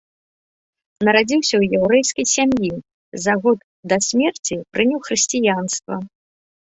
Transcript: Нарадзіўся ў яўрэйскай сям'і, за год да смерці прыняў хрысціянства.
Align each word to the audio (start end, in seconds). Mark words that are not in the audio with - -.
Нарадзіўся 1.09 1.53
ў 1.57 1.63
яўрэйскай 1.81 2.25
сям'і, 2.35 2.71
за 3.25 3.33
год 3.43 3.57
да 3.93 4.03
смерці 4.09 4.55
прыняў 4.79 4.99
хрысціянства. 5.09 5.93